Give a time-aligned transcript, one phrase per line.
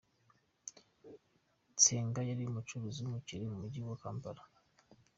[1.73, 4.43] Nsenga yari umucuruzi w’umukire mu Mujyi wa Kampala.